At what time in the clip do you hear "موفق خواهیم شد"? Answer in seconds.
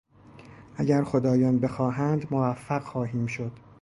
2.31-3.51